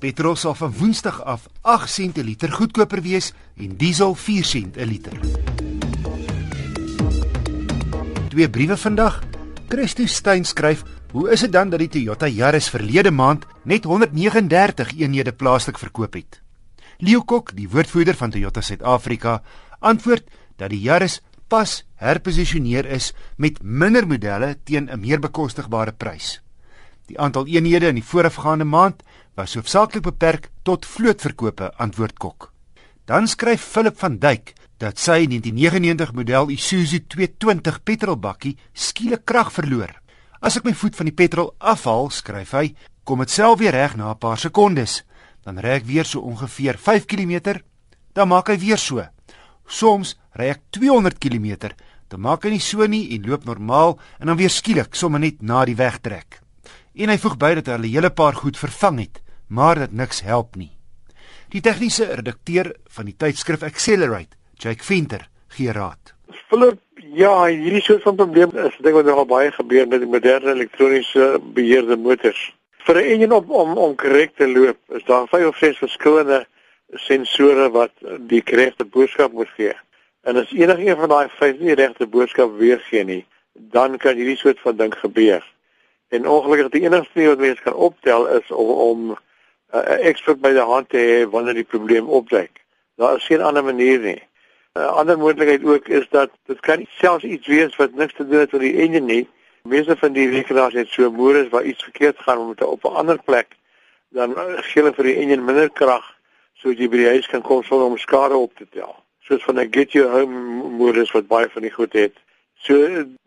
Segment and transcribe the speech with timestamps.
[0.00, 4.72] Petrol sal van Woensdag af 8 sent per liter goedkoper wees en diesel 4 sent
[4.72, 5.12] per liter.
[8.32, 9.20] Twee briewe vandag.
[9.68, 10.82] Christo Steyn skryf:
[11.12, 16.14] "Hoe is dit dan dat die Toyota Yaris verlede maand net 139 eenhede plaaslik verkoop
[16.14, 16.40] het?"
[16.98, 19.42] Leo Kok, die woordvoerder van Toyota Suid-Afrika,
[19.78, 20.24] antwoord
[20.56, 26.40] dat die Yaris pas herposisioneer is met minder modelle teen 'n meer bekostigbare prys.
[27.10, 29.00] Die aantal eenhede in die voorafgaande maand
[29.34, 32.52] was hoofsaaklik beperk tot vlootverkope, antwoord Kok.
[33.04, 39.90] Dan skryf Philip van Duyk dat sy 1999 model Isuzu 220 petrolbakkie skielik krag verloor.
[40.38, 42.68] As ek my voet van die petrol afhaal, skryf hy,
[43.02, 45.02] kom dit self weer reg na 'n paar sekondes.
[45.42, 47.58] Dan ry ek weer so ongeveer 5 km,
[48.14, 49.02] dan maak hy weer so.
[49.66, 51.74] Soms ry ek 200 km,
[52.08, 55.42] dan maak hy nie so nie en loop normaal en dan weer skielik sommer net
[55.42, 56.39] na die weg trek.
[56.94, 60.56] En hy voeg by dat 'n hele paar goed vervang het, maar dit niks help
[60.56, 60.70] nie.
[61.48, 66.14] Die tegniese redakteur van die tydskrif Accelerate, Jake Venter, gee raad.
[66.48, 70.52] Philip, ja, hierdie soort van probleem is ding wat nogal baie gebeur met die moderne
[70.52, 72.54] elektroniese beheerde motors.
[72.86, 76.46] Vir 'n enjin op om om korrek te loop, is daar vyf of ses verskillende
[76.94, 79.74] sensore wat die korrekte boodskap moet gee.
[80.22, 84.16] En as enige een van daai vyf nie die regte boodskap weergee nie, dan kan
[84.16, 85.44] hierdie soort van ding gebeur.
[86.10, 89.16] En ongelukkig die enigste ding wat mens kan optel is om om 'n
[89.78, 92.64] uh, ekspert by die hand te hê wanneer die probleem opduik.
[92.96, 94.22] Daar is geen ander manier nie.
[94.74, 98.26] 'n uh, Ander moontlikheid ook is dat dit kan selfs iets wees wat niks te
[98.26, 99.28] doen het met die enjin nie.
[99.62, 103.22] Meeste van die rekenaars het so moeres waar iets verkeerd gaan met op 'n ander
[103.22, 103.58] plek
[104.10, 106.06] dan gee hulle vir die enjin minder krag
[106.58, 108.90] sodat jy by die huis kan kom sonder om skade op te tel.
[109.26, 112.16] Soos van 'n get your home moeres wat baie van die goed het.
[112.60, 112.76] So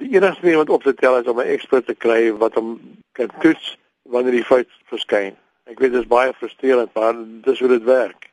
[0.00, 2.80] die enigste ding wat op te tel is om 'n ekspert te kry wat hom
[3.12, 5.36] kan toets wanneer die fout verskyn.
[5.68, 8.30] Ek weet dit is baie frustrerend, maar dis hoe dit werk.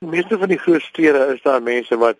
[0.00, 2.18] Die meeste van die groot stede is daar mense wat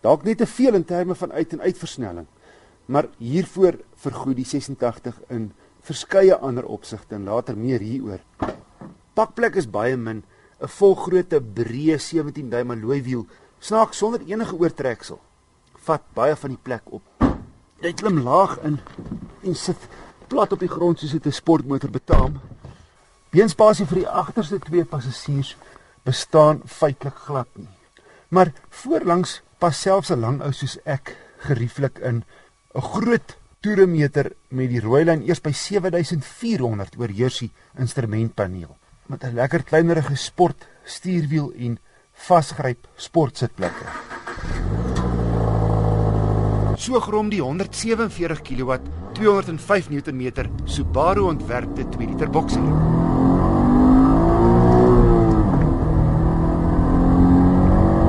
[0.02, 2.28] Dalk net te veel in terme van uit en uitversnelling.
[2.86, 5.52] Maar hiervoor vergoed die 86 in
[5.84, 8.22] verskeie ander opsigte en later meer hieroor.
[9.14, 10.24] Pakplek is baie min,
[10.62, 13.26] 'n volgrootte breë 17 duim alloy wiel,
[13.60, 15.20] snaaks sonder enige oortreksel.
[15.86, 17.04] Vat baie van die plek op.
[17.82, 18.80] Jy klim laag in
[19.44, 19.78] en sit
[20.28, 22.42] plat op die grond soos dit 'n sportmotor betaam.
[23.30, 25.56] Beenspasie vir die agterste twee passasiers
[26.06, 27.70] bestaan feitelik glad nie.
[28.30, 32.24] Maar voorlangs pas selfs 'n lang ou soos ek gerieflik in
[32.76, 39.34] 'n groot toeremeter met die rooi lyn eers by 7400 oor Jersey instrumentpaneel met 'n
[39.34, 41.80] lekker kleinerige sport stuurwiel en
[42.14, 43.86] vasgryp sportsitplekke.
[46.78, 48.78] So grom die 147 kW
[49.14, 50.32] 205 Nm
[50.66, 52.64] Subaru ontwerpte 2 liter bokser.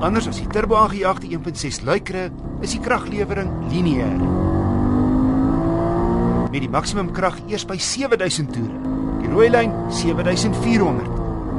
[0.04, 2.28] Anders as die turbo aangejaagde 1.6 luikere
[2.64, 4.18] is die kraglewering lineêr.
[6.52, 8.82] Met die maksimum krag eers by 7000 toere.
[9.22, 11.08] Die rooi lyn 7400.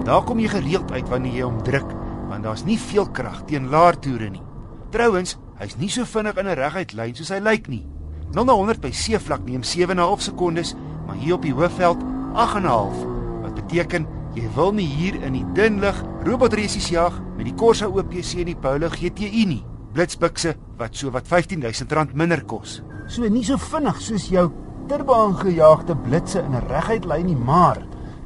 [0.05, 1.89] Daar kom jy gereeld uit wanneer jy hom druk,
[2.29, 4.45] want daar's nie veel krag teen laer toere nie.
[4.93, 7.94] Trouwens, hy's nie so vinnig in 'n reguit lyn soos hy lyk nie.
[8.33, 10.75] 0 na 100 by seevlak neem 7.5 sekondes,
[11.07, 12.01] maar hier op die hoofveld
[12.33, 13.05] 8.5.
[13.43, 17.87] Wat beteken jy wil nie hier in die dun lug robotresies jag met die Corsa
[17.87, 19.63] OPC en die Polo GTI nie.
[19.95, 22.81] Blitsbukse wat so wat R15000 minder kos.
[23.07, 24.49] So nie so vinnig soos jou
[24.89, 27.79] turbo aangejaagde blitse in 'n reguit lyn nie, maar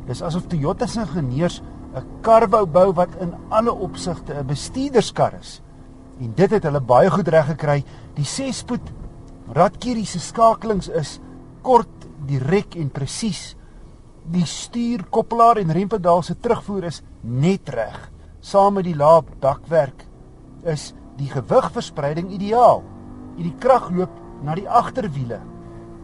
[0.08, 1.62] dis asof Toyota se ingenieurs
[1.96, 5.62] 'n kar wou bou wat in alle opsigte 'n bestuurderskar is.
[6.20, 7.84] En dit het hulle baie goed reg gekry.
[8.16, 8.82] Die 6-spoed
[9.56, 11.20] Radkierie se skakelings is
[11.62, 13.56] kort, direk en presies.
[14.30, 17.98] Die stuur, koppelaar en rempedaal se terugvoer is net reg.
[18.42, 20.06] Saam met die laap dakwerk
[20.64, 22.84] is die gewigverspreiding ideaal.
[23.40, 25.40] en die krag loop na die agterwiele.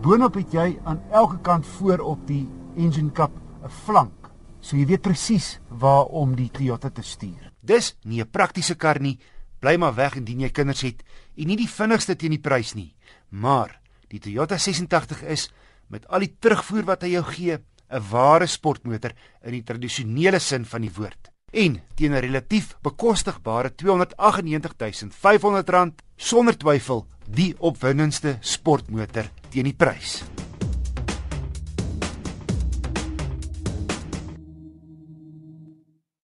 [0.03, 2.45] Boonop het jy aan elke kant voor op die
[2.79, 3.31] engine cup
[3.63, 4.31] 'n flank,
[4.61, 7.51] so jy weet presies waar om die Toyota te stuur.
[7.61, 9.19] Dis nie 'n praktiese kar nie.
[9.59, 11.03] Bly maar weg indien jy kinders het
[11.37, 12.93] en nie die vinnigste teen die prys nie.
[13.29, 13.79] Maar
[14.09, 15.49] die Toyota 86 is
[15.89, 20.65] met al die terugvoer wat hy jou gee, 'n ware sportmotor in die tradisionele sin
[20.65, 21.29] van die woord.
[21.53, 30.23] En teen 'n relatief bekostigbare R298 500 sonder twyfel die opwindendste sportmotor teen die prys.